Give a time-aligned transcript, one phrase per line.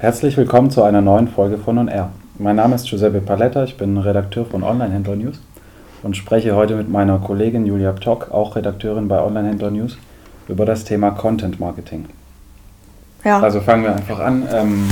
[0.00, 2.08] Herzlich willkommen zu einer neuen Folge von On Air.
[2.38, 5.38] Mein Name ist Giuseppe Paletta, ich bin Redakteur von Online-Händler News
[6.02, 9.98] und spreche heute mit meiner Kollegin Julia Ptock, auch Redakteurin bei Online-Händler News,
[10.48, 12.06] über das Thema Content Marketing.
[13.24, 13.40] Ja.
[13.40, 14.48] Also fangen wir einfach an.
[14.50, 14.88] Ähm,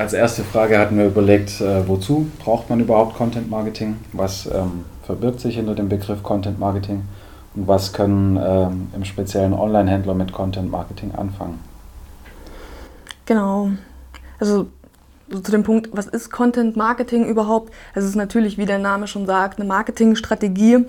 [0.00, 3.98] als erste Frage hatten wir überlegt, äh, wozu braucht man überhaupt Content Marketing?
[4.12, 7.02] Was ähm, verbirgt sich hinter dem Begriff Content Marketing?
[7.54, 11.60] Und was können ähm, im speziellen Online-Händler mit Content Marketing anfangen?
[13.26, 13.70] Genau.
[14.38, 14.68] Also
[15.30, 17.72] zu dem Punkt, was ist Content Marketing überhaupt?
[17.94, 20.84] Es ist natürlich, wie der Name schon sagt, eine Marketingstrategie,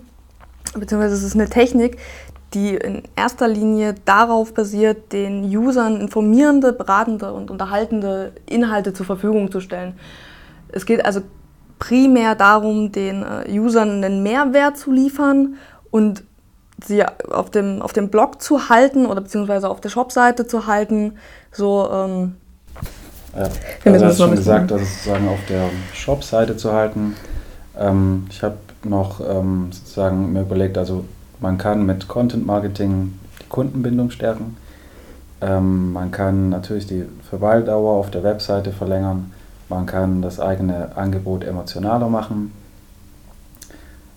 [0.76, 1.98] beziehungsweise es ist eine Technik,
[2.54, 9.52] die in erster Linie darauf basiert, den Usern informierende, beratende und unterhaltende Inhalte zur Verfügung
[9.52, 9.96] zu stellen.
[10.70, 11.22] Es geht also
[11.80, 15.56] primär darum, den äh, Usern einen Mehrwert zu liefern
[15.92, 16.24] und
[16.84, 21.14] sie auf dem, auf dem Blog zu halten oder beziehungsweise auf der Shopseite zu halten.
[21.52, 22.36] So, ähm,
[23.36, 23.48] ja,
[23.84, 27.16] wir also hast schon gesagt, das sozusagen auf der Shopseite zu halten.
[27.78, 31.06] Ähm, ich habe noch ähm, sozusagen mir überlegt, also
[31.40, 34.58] man kann mit Content Marketing die Kundenbindung stärken.
[35.42, 39.32] Ähm, man kann natürlich die Verweildauer auf der Webseite verlängern.
[39.70, 42.54] Man kann das eigene Angebot emotionaler machen.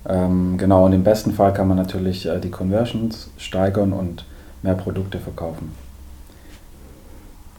[0.08, 4.24] Ähm, genau, und im besten Fall kann man natürlich äh, die Conversions steigern und
[4.62, 5.72] mehr Produkte verkaufen.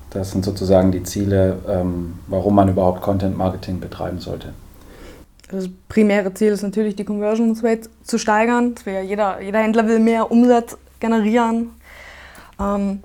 [0.10, 4.54] Das sind sozusagen die Ziele, ähm, warum man überhaupt Content Marketing betreiben sollte.
[5.50, 8.76] Das primäre Ziel ist natürlich, die Conversion Rate zu steigern.
[8.86, 11.72] Jeder, jeder Händler will mehr Umsatz generieren.
[12.60, 13.02] Ähm,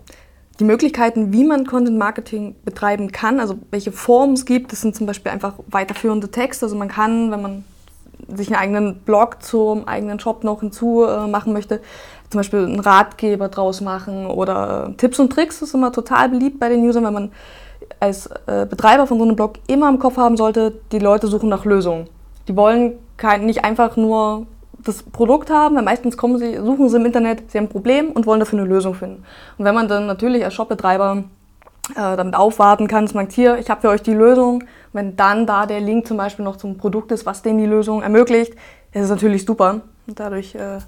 [0.59, 4.97] die Möglichkeiten, wie man Content Marketing betreiben kann, also welche Formen es gibt, das sind
[4.97, 6.67] zum Beispiel einfach weiterführende Texte.
[6.67, 7.65] Also man kann, wenn man
[8.35, 11.81] sich einen eigenen Blog zum eigenen Shop noch hinzu äh, machen möchte,
[12.31, 15.63] zum Beispiel einen Ratgeber draus machen oder äh, Tipps und Tricks.
[15.63, 17.33] Ist immer total beliebt bei den Usern, weil man
[18.01, 21.49] als äh, Betreiber von so einem Blog immer im Kopf haben sollte, die Leute suchen
[21.49, 22.09] nach Lösungen.
[22.49, 24.47] Die wollen kein, nicht einfach nur
[24.85, 28.11] das Produkt haben, weil meistens kommen sie, suchen sie im Internet, sie haben ein Problem
[28.11, 29.25] und wollen dafür eine Lösung finden.
[29.59, 31.25] Und wenn man dann natürlich als Shopbetreiber
[31.95, 35.81] damit aufwarten kann, sagt hier, ich habe für euch die Lösung, wenn dann da der
[35.81, 38.55] Link zum Beispiel noch zum Produkt ist, was denen die Lösung ermöglicht,
[38.93, 39.83] ist es natürlich super.
[40.07, 40.79] Und dadurch äh,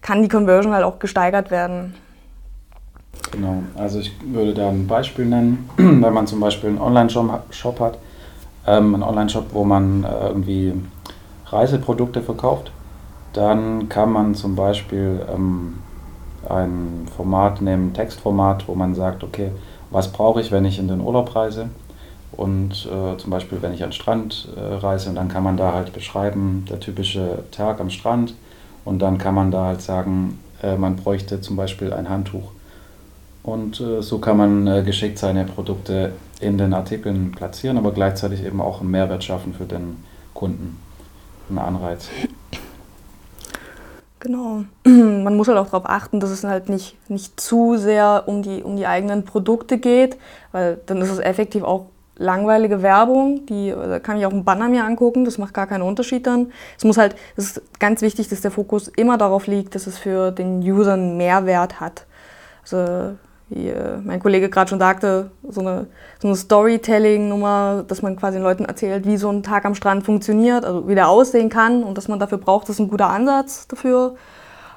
[0.00, 1.94] kann die Conversion halt auch gesteigert werden.
[3.30, 7.98] Genau, also ich würde da ein Beispiel nennen, wenn man zum Beispiel einen Online-Shop hat,
[8.66, 10.74] ähm, einen Online-Shop, wo man äh, irgendwie
[11.46, 12.72] Reiseprodukte verkauft,
[13.32, 15.78] dann kann man zum Beispiel ähm,
[16.48, 19.52] ein Format nehmen, Textformat, wo man sagt, okay,
[19.92, 21.68] was brauche ich, wenn ich in den Urlaub reise?
[22.32, 25.56] Und äh, zum Beispiel, wenn ich an den Strand äh, reise, und dann kann man
[25.56, 28.34] da halt beschreiben, der typische Tag am Strand,
[28.84, 32.50] und dann kann man da halt sagen, äh, man bräuchte zum Beispiel ein Handtuch.
[33.42, 38.44] Und äh, so kann man äh, geschickt seine Produkte in den Artikeln platzieren, aber gleichzeitig
[38.44, 40.78] eben auch einen Mehrwert schaffen für den Kunden.
[41.48, 42.08] Einen Anreiz.
[44.22, 44.62] Genau.
[44.86, 48.62] Man muss halt auch darauf achten, dass es halt nicht, nicht zu sehr um die,
[48.62, 50.16] um die eigenen Produkte geht,
[50.52, 54.68] weil dann ist es effektiv auch langweilige Werbung, die da kann ich auch einen Banner
[54.68, 56.52] mir angucken, das macht gar keinen Unterschied dann.
[56.78, 59.98] Es muss halt, es ist ganz wichtig, dass der Fokus immer darauf liegt, dass es
[59.98, 62.06] für den User einen Mehrwert hat.
[62.62, 63.16] Also
[63.54, 65.86] wie äh, mein Kollege gerade schon sagte, so eine,
[66.20, 70.04] so eine Storytelling-Nummer, dass man quasi den Leuten erzählt, wie so ein Tag am Strand
[70.04, 73.08] funktioniert, also wie der aussehen kann und dass man dafür braucht, das ist ein guter
[73.08, 74.16] Ansatz dafür.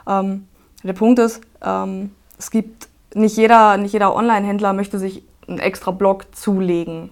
[0.08, 0.48] Ähm,
[0.84, 5.92] der Punkt ist, ähm, es gibt nicht jeder, nicht jeder Online-Händler möchte sich einen extra
[5.92, 7.12] Blog zulegen.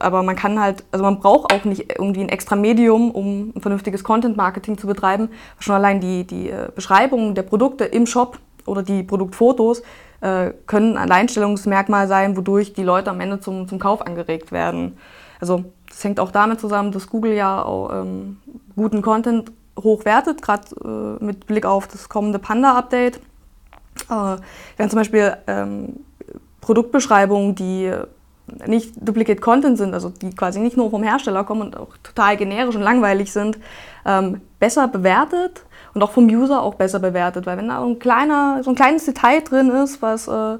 [0.00, 3.60] Aber man kann halt, also man braucht auch nicht irgendwie ein extra Medium, um ein
[3.60, 5.28] vernünftiges Content-Marketing zu betreiben.
[5.60, 9.82] Schon allein die, die äh, Beschreibung der Produkte im Shop oder die Produktfotos
[10.20, 14.98] äh, können ein Alleinstellungsmerkmal sein, wodurch die Leute am Ende zum, zum Kauf angeregt werden.
[15.40, 18.38] Also das hängt auch damit zusammen, dass Google ja auch ähm,
[18.74, 20.62] guten Content hochwertet, gerade
[21.20, 23.16] äh, mit Blick auf das kommende Panda-Update.
[23.16, 24.36] Äh,
[24.76, 26.00] während zum Beispiel ähm,
[26.60, 27.92] Produktbeschreibungen, die
[28.66, 32.36] nicht Duplicate Content sind, also die quasi nicht nur vom Hersteller kommen und auch total
[32.36, 33.58] generisch und langweilig sind,
[34.04, 35.65] ähm, besser bewertet
[35.96, 37.46] und auch vom User auch besser bewertet.
[37.46, 40.58] Weil wenn da ein kleiner, so ein kleines Detail drin ist, was äh,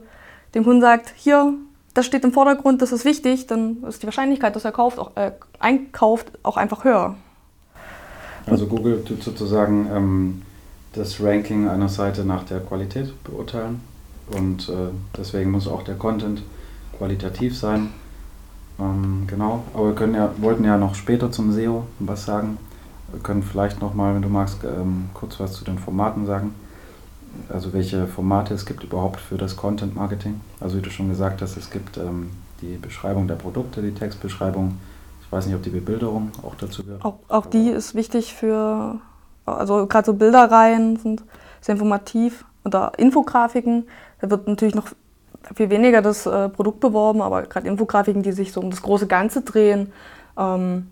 [0.55, 1.53] dem Kunden sagt, hier,
[1.93, 5.15] das steht im Vordergrund, das ist wichtig, dann ist die Wahrscheinlichkeit, dass er kauft, auch,
[5.15, 7.17] äh, einkauft, auch einfach höher.
[8.47, 10.43] Also Google tut sozusagen ähm,
[10.95, 13.83] das Ranking einer Seite nach der Qualität beurteilen
[14.31, 16.43] und äh, deswegen muss auch der Content
[16.97, 17.91] qualitativ sein.
[18.81, 22.57] Ähm, genau, aber wir können ja, wollten ja noch später zum SEO was sagen.
[23.17, 26.55] Wir können vielleicht nochmal, wenn du magst, ähm, kurz was zu den Formaten sagen.
[27.49, 30.43] Also welche Formate es gibt überhaupt für das Content Marketing.
[30.61, 32.29] Also wie du schon gesagt hast, es gibt ähm,
[32.61, 34.77] die Beschreibung der Produkte, die Textbeschreibung.
[35.23, 37.07] Ich weiß nicht, ob die Bebilderung auch dazu gehört.
[37.07, 38.97] Auch, auch die ist wichtig für,
[39.47, 41.25] also gerade so Bilderreihen sind
[41.63, 43.89] sehr informativ oder Infografiken.
[44.21, 44.89] Da wird natürlich noch
[45.55, 49.07] viel weniger das äh, Produkt beworben, aber gerade Infografiken, die sich so um das große
[49.07, 49.91] Ganze drehen,
[50.37, 50.89] ähm,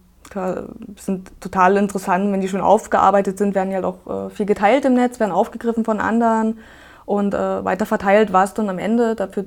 [0.97, 2.33] sind total interessant.
[2.33, 5.33] Wenn die schon aufgearbeitet sind, werden die halt auch äh, viel geteilt im Netz, werden
[5.33, 6.59] aufgegriffen von anderen
[7.07, 9.45] und äh, weiter verteilt, was dann am Ende dafür,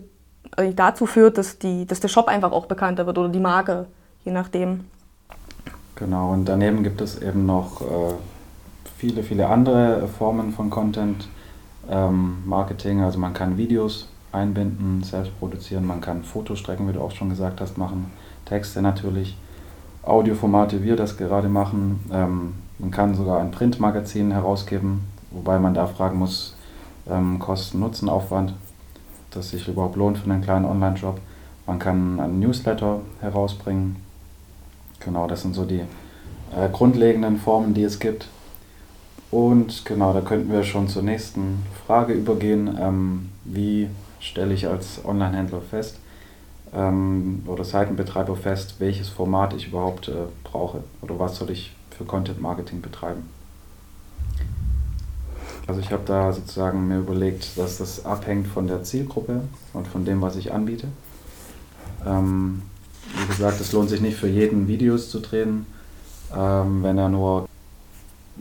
[0.55, 3.87] äh, dazu führt, dass, die, dass der Shop einfach auch bekannter wird oder die Marke,
[4.23, 4.85] je nachdem.
[5.95, 8.13] Genau, und daneben gibt es eben noch äh,
[8.97, 11.27] viele, viele andere Formen von Content
[11.89, 13.01] ähm, Marketing.
[13.01, 17.61] Also man kann Videos einbinden, selbst produzieren, man kann Fotostrecken, wie du auch schon gesagt
[17.61, 18.11] hast, machen,
[18.45, 19.37] Texte natürlich,
[20.07, 21.99] Audioformate, wie wir das gerade machen.
[22.11, 25.01] Ähm, man kann sogar ein Printmagazin herausgeben,
[25.31, 26.55] wobei man da fragen muss,
[27.09, 28.53] ähm, Kosten-Nutzen-Aufwand,
[29.31, 31.19] dass sich überhaupt lohnt für einen kleinen Online-Shop.
[31.65, 33.97] Man kann einen Newsletter herausbringen.
[34.99, 35.81] Genau, das sind so die
[36.55, 38.27] äh, grundlegenden Formen, die es gibt.
[39.31, 42.77] Und genau, da könnten wir schon zur nächsten Frage übergehen.
[42.79, 43.89] Ähm, wie
[44.19, 45.99] stelle ich als Online-Händler fest
[46.77, 50.13] ähm, oder Seitenbetreiber fest, welches Format ich überhaupt äh,
[50.43, 53.23] brauche oder was soll ich für Content-Marketing betreiben?
[55.65, 59.41] Also ich habe da sozusagen mir überlegt, dass das abhängt von der Zielgruppe
[59.73, 60.87] und von dem, was ich anbiete.
[62.05, 62.61] Ähm,
[63.19, 65.65] wie gesagt, es lohnt sich nicht für jeden Videos zu drehen,
[66.33, 67.49] ähm, wenn er nur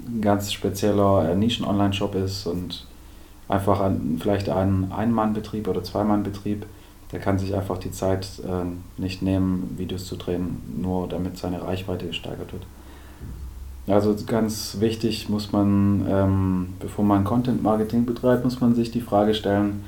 [0.07, 2.87] ein ganz spezieller äh, Nischen-Online-Shop ist und
[3.49, 6.67] einfach ein, vielleicht ein Ein-Mann-Betrieb oder Zwei-Mann-Betrieb,
[7.13, 11.63] der kann sich einfach die Zeit äh, nicht nehmen, Videos zu drehen, nur damit seine
[11.63, 12.67] Reichweite gesteigert wird.
[13.89, 19.01] Also ganz wichtig muss man, ähm, bevor man Content Marketing betreibt, muss man sich die
[19.01, 19.85] Frage stellen,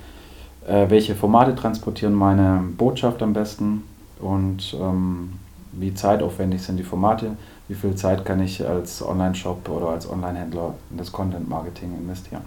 [0.66, 3.82] äh, welche Formate transportieren meine Botschaft am besten
[4.20, 5.32] und ähm,
[5.72, 7.36] wie zeitaufwendig sind die Formate,
[7.66, 12.42] wie viel Zeit kann ich als Online-Shop oder als Online-Händler in das Content Marketing investieren.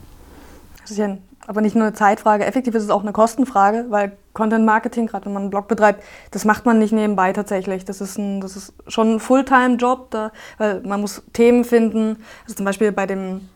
[0.82, 1.18] Das ist ja
[1.48, 5.26] aber nicht nur eine Zeitfrage, effektiv ist es auch eine Kostenfrage, weil Content Marketing, gerade
[5.26, 7.84] wenn man einen Blog betreibt, das macht man nicht nebenbei tatsächlich.
[7.84, 10.16] Das ist, ein, das ist schon ein Fulltime-Job,
[10.58, 12.18] weil man muss Themen finden.
[12.44, 13.50] Also zum Beispiel bei dem,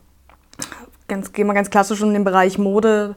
[1.08, 3.16] ganz, gehen wir ganz klassisch in den Bereich Mode,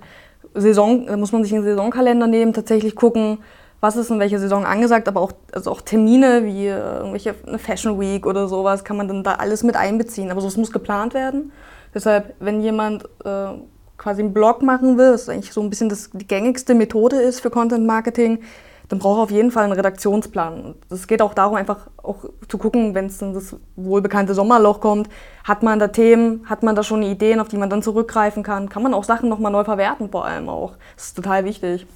[0.55, 3.39] Saison, da muss man sich einen Saisonkalender nehmen, tatsächlich gucken,
[3.81, 7.59] was ist in welcher Saison angesagt, aber auch, also auch Termine wie äh, irgendwelche eine
[7.59, 10.31] Fashion Week oder sowas kann man dann da alles mit einbeziehen.
[10.31, 11.53] Aber sowas muss geplant werden.
[11.95, 13.53] Deshalb, wenn jemand äh,
[13.99, 17.41] quasi einen Blog machen will, was eigentlich so ein bisschen das, die gängigste Methode ist
[17.41, 18.41] für Content Marketing,
[18.89, 20.75] dann braucht er auf jeden Fall einen Redaktionsplan.
[20.89, 25.11] Es geht auch darum, einfach auch zu gucken, wenn es dann das wohlbekannte Sommerloch kommt,
[25.45, 28.69] hat man da Themen, hat man da schon Ideen, auf die man dann zurückgreifen kann,
[28.71, 30.73] kann man auch Sachen nochmal neu verwerten vor allem auch.
[30.97, 31.87] Das ist total wichtig,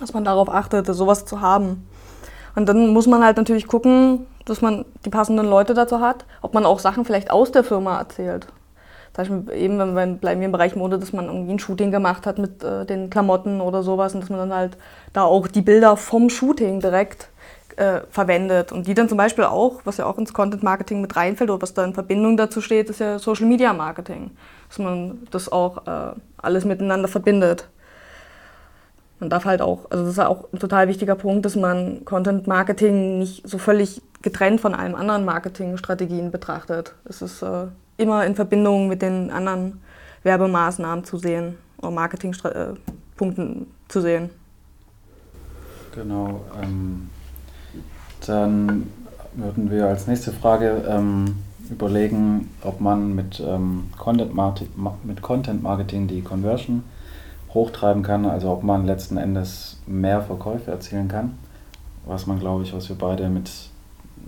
[0.00, 1.86] dass man darauf achtet, sowas zu haben.
[2.56, 6.54] Und dann muss man halt natürlich gucken, dass man die passenden Leute dazu hat, ob
[6.54, 8.48] man auch Sachen vielleicht aus der Firma erzählt.
[9.16, 12.26] Zum Beispiel eben, wenn bleiben wir im Bereich Mode, dass man irgendwie ein Shooting gemacht
[12.26, 14.76] hat mit äh, den Klamotten oder sowas und dass man dann halt
[15.14, 17.28] da auch die Bilder vom Shooting direkt
[17.76, 21.16] äh, verwendet und die dann zum Beispiel auch, was ja auch ins Content Marketing mit
[21.16, 24.32] reinfällt oder was da in Verbindung dazu steht, ist ja Social Media Marketing,
[24.68, 27.68] dass man das auch äh, alles miteinander verbindet.
[29.18, 32.46] Man darf halt auch, also das ist auch ein total wichtiger Punkt, dass man Content
[32.46, 36.94] Marketing nicht so völlig getrennt von allen anderen Marketingstrategien betrachtet.
[37.06, 39.80] Es ist äh, immer in Verbindung mit den anderen
[40.22, 44.30] Werbemaßnahmen zu sehen oder Marketingpunkten zu sehen.
[45.94, 46.42] Genau.
[46.62, 47.10] Ähm,
[48.26, 48.86] dann
[49.34, 51.36] würden wir als nächste Frage ähm,
[51.70, 54.32] überlegen, ob man mit, ähm, Content
[55.04, 56.84] mit Content Marketing die Conversion
[57.54, 61.38] hochtreiben kann, also ob man letzten Endes mehr Verkäufe erzielen kann,
[62.04, 63.50] was man glaube ich, was wir beide mit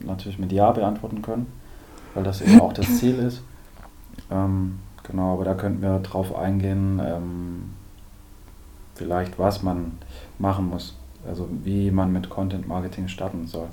[0.05, 1.47] natürlich mit Ja beantworten können,
[2.15, 3.43] weil das eben auch das Ziel ist.
[4.31, 7.71] Ähm, genau, aber da könnten wir drauf eingehen, ähm,
[8.95, 9.93] vielleicht was man
[10.39, 10.97] machen muss,
[11.27, 13.69] also wie man mit Content Marketing starten soll.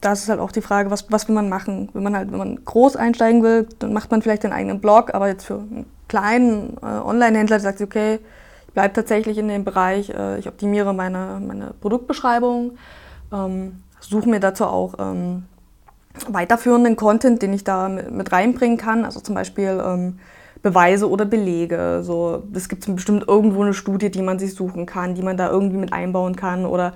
[0.00, 1.88] Das ist halt auch die Frage, was, was will man machen?
[1.94, 5.14] Wenn man halt, wenn man groß einsteigen will, dann macht man vielleicht den eigenen Blog,
[5.14, 8.18] aber jetzt für einen kleinen äh, Online-Händler sagt sich, okay,
[8.66, 12.72] ich bleibe tatsächlich in dem Bereich, äh, ich optimiere meine, meine Produktbeschreibung,
[13.32, 15.44] ähm, suche mir dazu auch ähm,
[16.28, 19.04] weiterführenden Content, den ich da mit reinbringen kann.
[19.04, 20.18] Also zum Beispiel ähm,
[20.62, 22.00] Beweise oder Belege.
[22.02, 25.50] So, es gibt bestimmt irgendwo eine Studie, die man sich suchen kann, die man da
[25.50, 26.66] irgendwie mit einbauen kann.
[26.66, 26.94] Oder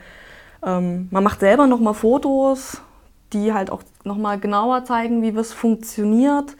[0.64, 2.80] ähm, man macht selber nochmal Fotos,
[3.32, 6.56] die halt auch nochmal genauer zeigen, wie was funktioniert.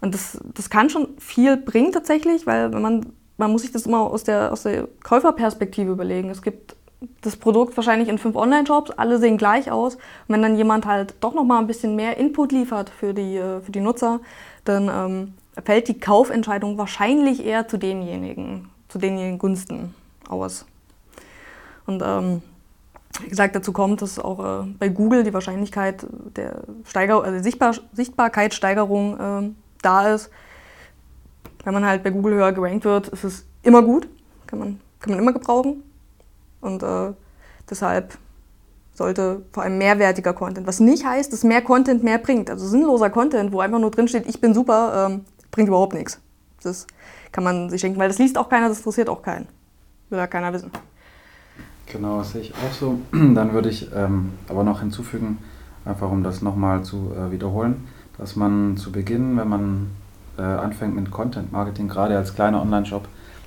[0.00, 4.00] Und das, das kann schon viel bringen tatsächlich, weil man, man muss sich das immer
[4.00, 6.30] aus der, aus der Käuferperspektive überlegen.
[6.30, 6.76] Es gibt
[7.20, 9.94] das Produkt wahrscheinlich in fünf Online-Shops, alle sehen gleich aus.
[9.94, 13.60] Und wenn dann jemand halt doch nochmal ein bisschen mehr Input liefert für die, äh,
[13.60, 14.20] für die Nutzer,
[14.64, 19.94] dann ähm, fällt die Kaufentscheidung wahrscheinlich eher zu demjenigen, zu denjenigen Gunsten
[20.28, 20.66] aus.
[21.86, 22.42] Und ähm,
[23.22, 27.74] wie gesagt, dazu kommt, dass auch äh, bei Google die Wahrscheinlichkeit der Steiger also Sichtbar
[27.92, 29.50] Sichtbarkeitssteigerung äh,
[29.82, 30.30] da ist.
[31.64, 34.08] Wenn man halt bei Google höher gerankt wird, ist es immer gut,
[34.46, 35.82] kann man, kann man immer gebrauchen.
[36.60, 37.12] Und äh,
[37.68, 38.18] deshalb
[38.92, 42.50] sollte vor allem mehrwertiger Content, was nicht heißt, dass mehr Content mehr bringt.
[42.50, 46.20] Also sinnloser Content, wo einfach nur drin steht, ich bin super, ähm, bringt überhaupt nichts.
[46.62, 46.86] Das
[47.30, 49.46] kann man sich schenken, weil das liest auch keiner, das interessiert auch keinen.
[50.10, 50.70] Will ja keiner wissen.
[51.86, 52.98] Genau, das sehe ich auch so.
[53.12, 55.38] Dann würde ich ähm, aber noch hinzufügen,
[55.84, 57.88] einfach um das nochmal zu äh, wiederholen,
[58.18, 59.90] dass man zu Beginn, wenn man
[60.36, 63.06] äh, anfängt mit Content Marketing, gerade als kleiner Online-Shop,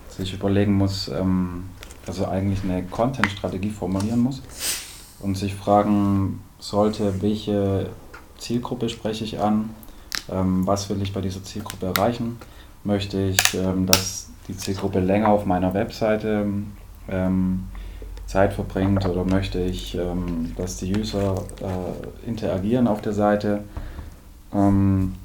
[0.10, 1.66] sich überlegen muss, ähm,
[2.08, 4.42] also eigentlich eine Content-Strategie formulieren muss
[5.20, 7.90] und sich fragen sollte, welche
[8.38, 9.70] Zielgruppe spreche ich an,
[10.32, 12.38] ähm, was will ich bei dieser Zielgruppe erreichen,
[12.84, 16.48] möchte ich, ähm, dass die Zielgruppe länger auf meiner Webseite
[17.10, 17.64] ähm,
[18.26, 23.64] Zeit verbringt oder möchte ich, ähm, dass die User äh, interagieren auf der Seite.
[24.54, 25.16] Ähm,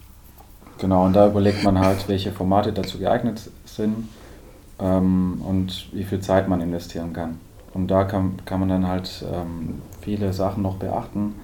[0.78, 4.08] genau, und da überlegt man halt, welche Formate dazu geeignet sind
[4.78, 7.38] ähm, und wie viel Zeit man investieren kann.
[7.74, 11.34] Und da kann, kann man dann halt ähm, viele Sachen noch beachten.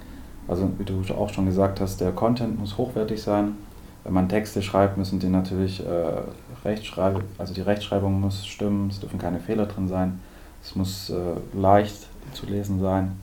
[0.47, 3.55] Also wie du auch schon gesagt hast, der Content muss hochwertig sein.
[4.03, 6.21] Wenn man Texte schreibt, müssen die natürlich äh,
[6.65, 10.19] Rechtschreib also die Rechtschreibung muss stimmen, es dürfen keine Fehler drin sein.
[10.63, 11.15] Es muss äh,
[11.57, 13.13] leicht zu lesen sein,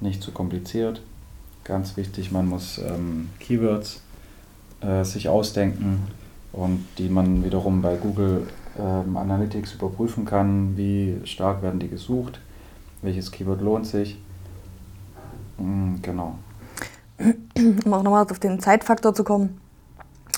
[0.00, 1.02] nicht zu kompliziert.
[1.64, 4.00] Ganz wichtig, man muss ähm, Keywords
[4.80, 6.08] äh, sich ausdenken
[6.52, 8.46] und die man wiederum bei Google
[8.78, 12.40] ähm, Analytics überprüfen kann, wie stark werden die gesucht,
[13.02, 14.18] welches Keyword lohnt sich.
[15.58, 16.34] Mhm, genau.
[17.56, 19.60] Um auch nochmal auf den Zeitfaktor zu kommen.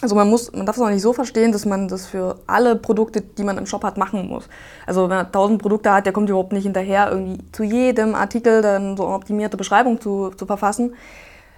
[0.03, 2.75] Also man muss, man darf es auch nicht so verstehen, dass man das für alle
[2.75, 4.49] Produkte, die man im Shop hat, machen muss.
[4.87, 8.63] Also wenn man 1000 Produkte hat, der kommt überhaupt nicht hinterher, irgendwie zu jedem Artikel
[8.63, 10.95] dann so eine optimierte Beschreibung zu, zu verfassen.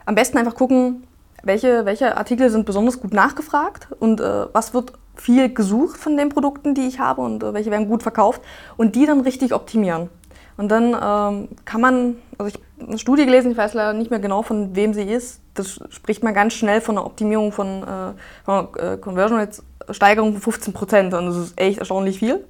[0.07, 1.05] Am besten einfach gucken,
[1.45, 6.29] welche, welche Artikel sind besonders gut nachgefragt und äh, was wird viel gesucht von den
[6.29, 8.43] Produkten, die ich habe und äh, welche werden gut verkauft
[8.77, 10.09] und die dann richtig optimieren.
[10.57, 14.11] Und dann ähm, kann man, also ich habe eine Studie gelesen, ich weiß leider nicht
[14.11, 15.41] mehr genau, von wem sie ist.
[15.55, 18.13] Das spricht man ganz schnell von einer Optimierung von, äh,
[18.45, 21.15] von äh, Conversion Rates Steigerung von 15 Prozent.
[21.15, 22.45] Und das ist echt erstaunlich viel.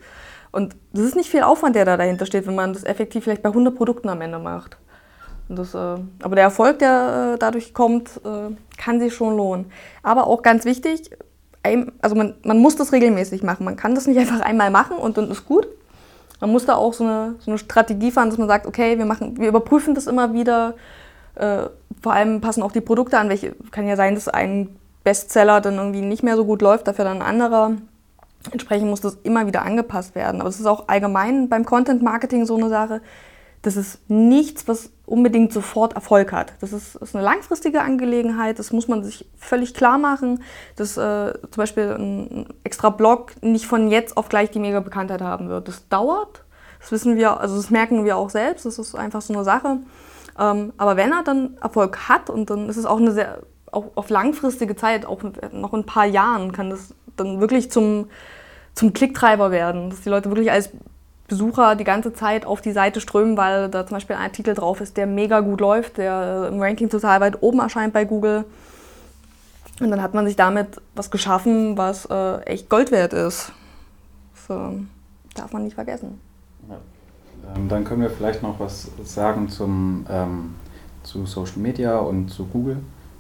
[0.51, 3.43] Und das ist nicht viel Aufwand, der da dahinter steht, wenn man das effektiv vielleicht
[3.43, 4.77] bei 100 Produkten am Ende macht.
[5.49, 9.73] Das, äh, aber der Erfolg, der äh, dadurch kommt, äh, kann sich schon lohnen.
[10.03, 11.11] Aber auch ganz wichtig,
[11.63, 13.65] ein, also man, man muss das regelmäßig machen.
[13.65, 15.67] Man kann das nicht einfach einmal machen und dann ist gut.
[16.41, 19.05] Man muss da auch so eine, so eine Strategie fahren, dass man sagt, okay, wir,
[19.05, 20.75] machen, wir überprüfen das immer wieder.
[21.37, 21.69] Äh,
[22.03, 23.29] vor allem passen auch die Produkte an.
[23.29, 24.69] Welche, kann ja sein, dass ein
[25.05, 27.73] Bestseller dann irgendwie nicht mehr so gut läuft, dafür dann ein anderer.
[28.51, 30.41] Entsprechend muss das immer wieder angepasst werden.
[30.41, 33.01] Aber es ist auch allgemein beim Content Marketing so eine Sache
[33.63, 36.55] das ist nichts, was unbedingt sofort Erfolg hat.
[36.61, 40.43] Das ist, ist eine langfristige Angelegenheit, das muss man sich völlig klar machen,
[40.77, 45.21] dass äh, zum Beispiel ein extra Blog nicht von jetzt auf gleich die mega Bekanntheit
[45.21, 45.69] haben wird.
[45.69, 46.45] Das dauert,
[46.81, 49.81] das wissen wir, also das merken wir auch selbst, das ist einfach so eine Sache.
[50.39, 53.41] Ähm, aber wenn er dann Erfolg hat und dann ist es auch eine sehr,
[53.71, 58.09] auch auf langfristige Zeit, auch noch in ein paar Jahren, kann das dann wirklich zum,
[58.75, 60.71] zum Klicktreiber werden, dass die Leute wirklich als
[61.33, 64.83] Besucher die ganze Zeit auf die Seite strömen, weil da zum Beispiel ein Artikel drauf
[64.83, 68.45] ist, der mega gut läuft, der im Ranking total weit oben erscheint bei Google.
[69.81, 73.51] Und dann hat man sich damit was geschaffen, was äh, echt Gold wert ist.
[74.35, 74.73] Das äh,
[75.35, 76.21] darf man nicht vergessen.
[76.69, 76.77] Ja.
[77.57, 80.55] Ähm, dann können wir vielleicht noch was sagen zum, ähm,
[81.03, 82.77] zu Social Media und zu Google.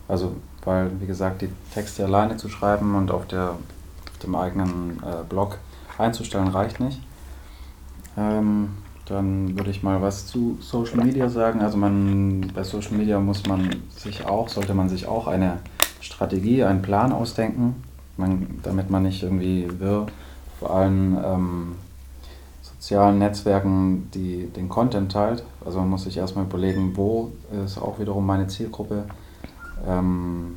[0.06, 5.02] Also, weil, wie gesagt, die Texte alleine zu schreiben und auf, der, auf dem eigenen
[5.02, 5.56] äh, Blog
[5.96, 7.00] einzustellen reicht nicht.
[8.16, 8.70] Ähm,
[9.06, 11.60] dann würde ich mal was zu Social Media sagen.
[11.60, 15.58] Also man, bei Social Media muss man sich auch, sollte man sich auch eine
[16.00, 17.82] Strategie, einen Plan ausdenken,
[18.16, 20.06] man, damit man nicht irgendwie wirr
[20.58, 21.74] vor allen ähm,
[22.62, 25.44] sozialen Netzwerken die, den Content teilt.
[25.64, 27.32] Also man muss sich erstmal überlegen, wo
[27.64, 29.04] ist auch wiederum meine Zielgruppe.
[29.86, 30.56] Ähm,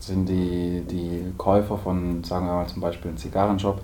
[0.00, 3.80] sind die, die Käufer von, sagen wir mal zum Beispiel, einem Zigarrenshop,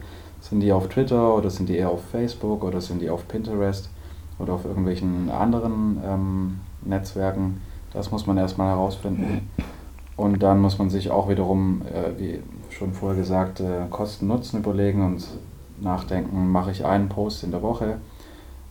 [0.49, 3.91] sind die auf Twitter oder sind die eher auf Facebook oder sind die auf Pinterest
[4.39, 7.61] oder auf irgendwelchen anderen ähm, Netzwerken?
[7.93, 9.51] Das muss man erstmal herausfinden.
[10.17, 15.05] Und dann muss man sich auch wiederum, äh, wie schon vorher gesagt, äh, Kosten-Nutzen überlegen
[15.05, 15.27] und
[15.81, 17.97] nachdenken, mache ich einen Post in der Woche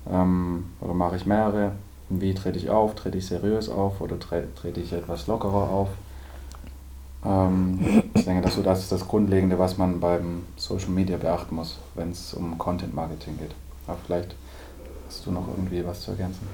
[0.08, 1.72] Ähm, oder mache ich mehrere?
[2.10, 2.94] Wie trete ich auf?
[2.96, 5.90] Trete ich seriös auf oder trete ich etwas lockerer auf?
[7.26, 11.80] Ähm, ich denke, das, das ist das Grundlegende, was man beim Social Media beachten muss,
[11.96, 13.52] wenn es um Content Marketing geht.
[13.88, 14.36] Aber vielleicht
[15.08, 16.48] hast du noch irgendwie was zu ergänzen.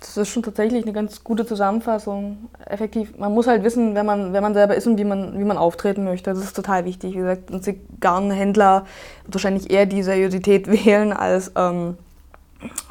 [0.00, 2.50] Das ist schon tatsächlich eine ganz gute Zusammenfassung.
[2.66, 5.44] Effektiv, man muss halt wissen, wer man, wer man selber ist und wie man, wie
[5.44, 6.30] man auftreten möchte.
[6.34, 7.14] Das ist total wichtig.
[7.14, 8.84] Wie gesagt, ein Zigarrenhändler
[9.22, 11.96] wird wahrscheinlich eher die Seriosität wählen als, ähm,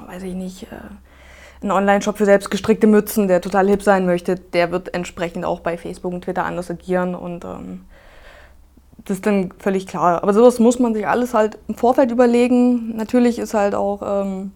[0.07, 0.77] weiß ich nicht, äh,
[1.63, 5.77] ein Online-Shop für selbstgestrickte Mützen, der total hip sein möchte, der wird entsprechend auch bei
[5.77, 7.81] Facebook und Twitter anders agieren und ähm,
[9.05, 10.21] das ist dann völlig klar.
[10.21, 12.95] Aber sowas muss man sich alles halt im Vorfeld überlegen.
[12.95, 14.51] Natürlich ist halt auch, ähm,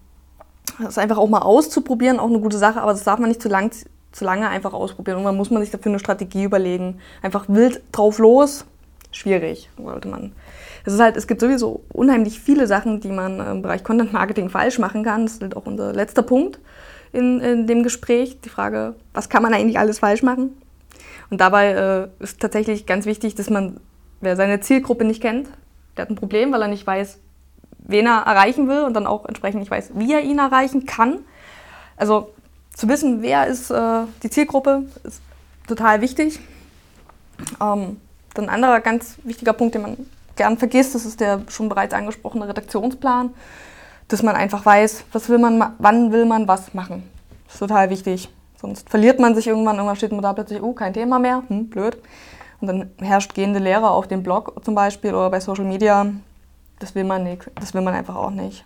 [0.79, 3.49] das einfach auch mal auszuprobieren, auch eine gute Sache, aber das darf man nicht zu,
[3.49, 3.71] lang,
[4.11, 5.17] zu lange einfach ausprobieren.
[5.17, 6.99] Und man muss man sich dafür eine Strategie überlegen.
[7.21, 8.65] Einfach wild drauf los,
[9.11, 10.33] schwierig, sollte man.
[10.85, 14.49] Es ist halt, es gibt sowieso unheimlich viele Sachen, die man im Bereich Content Marketing
[14.49, 15.25] falsch machen kann.
[15.25, 16.59] Das ist halt auch unser letzter Punkt
[17.15, 20.55] in, in dem Gespräch, die Frage, was kann man eigentlich alles falsch machen?
[21.29, 21.71] Und dabei
[22.19, 23.79] äh, ist tatsächlich ganz wichtig, dass man,
[24.21, 25.47] wer seine Zielgruppe nicht kennt,
[25.95, 27.19] der hat ein Problem, weil er nicht weiß,
[27.79, 31.19] wen er erreichen will und dann auch entsprechend nicht weiß, wie er ihn erreichen kann.
[31.97, 32.33] Also
[32.73, 35.21] zu wissen, wer ist äh, die Zielgruppe, ist
[35.67, 36.39] total wichtig.
[37.61, 37.97] Ähm,
[38.33, 39.97] dann ein anderer ganz wichtiger Punkt, den man
[40.35, 43.33] gern vergisst, das ist der schon bereits angesprochene Redaktionsplan
[44.07, 47.03] dass man einfach weiß, was will man, wann will man was machen.
[47.45, 48.29] Das ist total wichtig.
[48.59, 51.69] Sonst verliert man sich irgendwann, irgendwann steht man da plötzlich, oh, kein Thema mehr, hm,
[51.69, 51.97] blöd.
[52.61, 56.05] Und dann herrscht gehende Lehre auf dem Blog zum Beispiel oder bei Social Media.
[56.79, 57.49] Das will man nicht.
[57.55, 58.65] Das will man einfach auch nicht.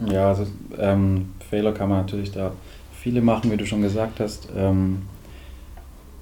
[0.00, 0.46] Ja, also
[0.78, 2.52] ähm, Fehler kann man natürlich da
[2.92, 4.48] viele machen, wie du schon gesagt hast.
[4.56, 5.02] Ähm,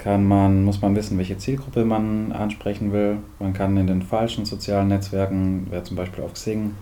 [0.03, 3.19] kann man, muss man wissen, welche Zielgruppe man ansprechen will.
[3.39, 6.75] Man kann in den falschen sozialen Netzwerken, wer zum Beispiel auf Xing,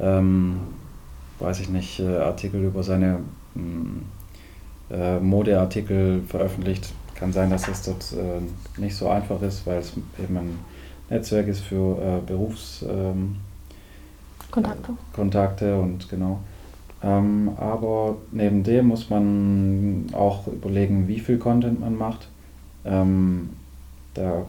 [0.00, 0.58] ähm,
[1.38, 3.20] weiß ich nicht, äh, Artikel über seine
[3.54, 4.02] hm,
[4.90, 6.92] äh, Modeartikel veröffentlicht.
[7.14, 10.58] Kann sein, dass es dort äh, nicht so einfach ist, weil es eben ein
[11.08, 12.88] Netzwerk ist für äh, Berufskontakte.
[14.88, 16.40] Ähm, Kontakte und genau.
[17.00, 22.28] Ähm, aber neben dem muss man auch überlegen, wie viel Content man macht.
[22.86, 23.50] Ähm,
[24.14, 24.46] da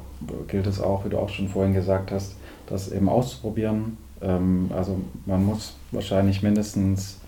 [0.48, 2.36] gilt es auch, wie du auch schon vorhin gesagt hast,
[2.68, 3.98] das eben auszuprobieren.
[4.22, 7.20] Ähm, also man muss wahrscheinlich mindestens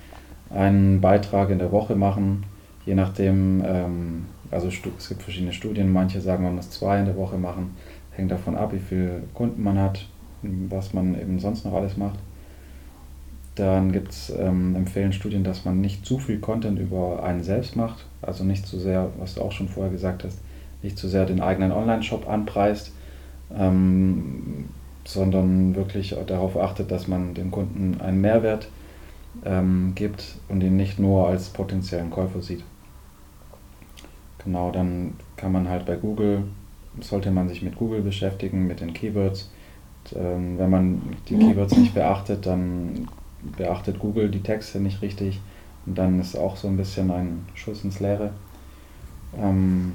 [0.50, 2.44] einen Beitrag in der Woche machen,
[2.86, 7.18] je nachdem, ähm, also es gibt verschiedene Studien, manche sagen, man muss zwei in der
[7.18, 7.76] Woche machen,
[8.12, 10.06] hängt davon ab, wie viele Kunden man hat,
[10.42, 12.20] was man eben sonst noch alles macht.
[13.56, 17.76] Dann gibt es ähm, empfehlen Studien, dass man nicht zu viel Content über einen selbst
[17.76, 20.40] macht, also nicht zu sehr, was du auch schon vorher gesagt hast,
[20.82, 22.92] nicht zu sehr den eigenen Online-Shop anpreist,
[23.56, 24.70] ähm,
[25.06, 28.70] sondern wirklich darauf achtet, dass man dem Kunden einen Mehrwert
[29.46, 32.64] ähm, gibt und ihn nicht nur als potenziellen Käufer sieht.
[34.44, 36.44] Genau, dann kann man halt bei Google,
[37.02, 39.52] sollte man sich mit Google beschäftigen, mit den Keywords.
[40.16, 43.08] Ähm, wenn man die Keywords nicht beachtet, dann
[43.58, 45.40] beachtet Google die Texte nicht richtig
[45.86, 48.32] und dann ist auch so ein bisschen ein Schuss ins Leere.
[49.38, 49.94] Ähm,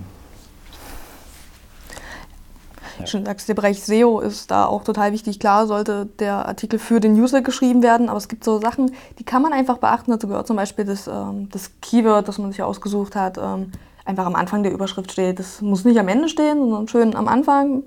[2.98, 3.06] ja.
[3.06, 5.40] Schon sagst, der Bereich SEO ist da auch total wichtig.
[5.40, 9.24] Klar sollte der Artikel für den User geschrieben werden, aber es gibt so Sachen, die
[9.24, 10.10] kann man einfach beachten.
[10.10, 13.72] Dazu gehört zum Beispiel das, ähm, das Keyword, das man sich ausgesucht hat, ähm,
[14.04, 15.38] einfach am Anfang der Überschrift steht.
[15.38, 17.82] Das muss nicht am Ende stehen, sondern schön am Anfang.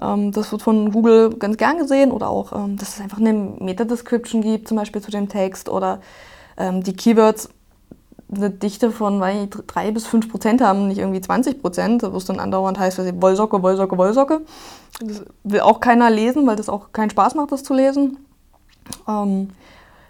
[0.00, 3.32] Ähm, das wird von Google ganz gern gesehen oder auch, ähm, dass es einfach eine
[3.32, 6.00] Meta-Description gibt, zum Beispiel zu dem Text oder
[6.56, 7.50] ähm, die Keywords
[8.34, 12.16] eine Dichte von weil ich, 3 bis 5 Prozent haben, nicht irgendwie 20 Prozent, wo
[12.16, 14.40] es dann andauernd heißt, ich, Wollsocke, Wollsocke, Wollsocke.
[15.00, 18.18] Das will auch keiner lesen, weil das auch keinen Spaß macht, das zu lesen.
[19.08, 19.50] Ähm,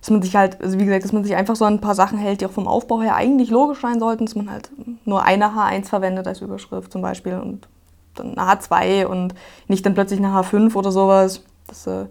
[0.01, 2.19] dass man sich halt, also wie gesagt, dass man sich einfach so ein paar Sachen
[2.19, 4.71] hält, die auch vom Aufbau her eigentlich logisch sein sollten, dass man halt
[5.05, 7.69] nur eine H1 verwendet als Überschrift zum Beispiel und
[8.15, 9.35] dann eine H2 und
[9.69, 11.43] nicht dann plötzlich eine H5 oder sowas.
[11.67, 12.07] Das, äh,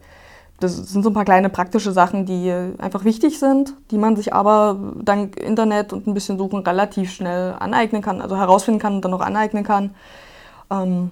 [0.60, 4.34] das sind so ein paar kleine praktische Sachen, die einfach wichtig sind, die man sich
[4.34, 9.06] aber dank Internet und ein bisschen Suchen relativ schnell aneignen kann, also herausfinden kann und
[9.06, 9.96] dann auch aneignen kann.
[10.70, 11.12] Ähm,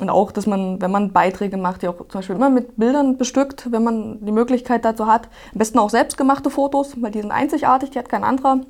[0.00, 3.18] und auch, dass man, wenn man Beiträge macht, die auch zum Beispiel immer mit Bildern
[3.18, 7.32] bestückt, wenn man die Möglichkeit dazu hat, am besten auch selbstgemachte Fotos, weil die sind
[7.32, 8.60] einzigartig, die hat kein anderer.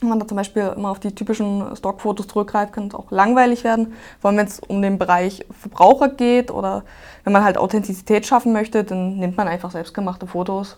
[0.00, 3.64] Wenn man da zum Beispiel immer auf die typischen Stockfotos zurückgreift, kann es auch langweilig
[3.64, 3.94] werden.
[4.20, 6.84] Vor allem, wenn es um den Bereich Verbraucher geht oder
[7.24, 10.76] wenn man halt Authentizität schaffen möchte, dann nimmt man einfach selbstgemachte Fotos.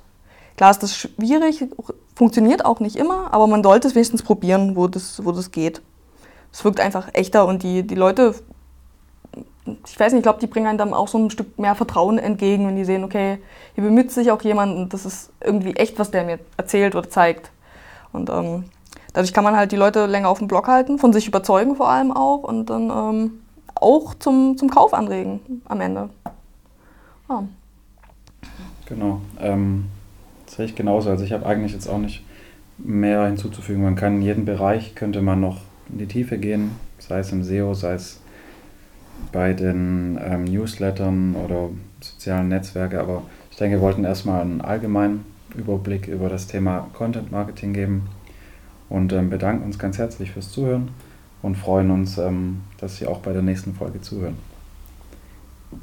[0.57, 1.65] Klar ist das schwierig,
[2.15, 5.83] funktioniert auch nicht immer, aber man sollte es wenigstens probieren, wo das, wo das geht.
[6.53, 8.35] Es wirkt einfach echter und die, die Leute
[9.87, 12.19] ich weiß nicht, ich glaube, die bringen einem dann auch so ein Stück mehr Vertrauen
[12.19, 13.39] entgegen, wenn die sehen, okay,
[13.75, 17.09] hier bemüht sich auch jemand und das ist irgendwie echt, was der mir erzählt oder
[17.09, 17.51] zeigt.
[18.13, 18.65] Und ähm,
[19.13, 21.89] dadurch kann man halt die Leute länger auf dem Blog halten, von sich überzeugen vor
[21.89, 23.31] allem auch und dann ähm,
[23.75, 26.11] auch zum, zum Kauf anregen am Ende.
[27.29, 27.45] Ja.
[28.87, 29.21] Genau.
[29.41, 29.87] Ähm,
[30.47, 31.11] das sehe ich genauso.
[31.11, 32.25] Also ich habe eigentlich jetzt auch nicht
[32.79, 33.83] mehr hinzuzufügen.
[33.83, 35.59] Man kann in jedem Bereich könnte man noch
[35.91, 38.21] in die Tiefe gehen, sei es im SEO, sei es
[39.33, 41.69] bei den ähm, Newslettern oder
[42.01, 43.01] sozialen Netzwerke.
[43.01, 48.09] Aber ich denke, wir wollten erstmal einen allgemeinen Überblick über das Thema Content Marketing geben
[48.91, 50.91] und ähm, bedanken uns ganz herzlich fürs Zuhören
[51.41, 54.37] und freuen uns, ähm, dass Sie auch bei der nächsten Folge zuhören.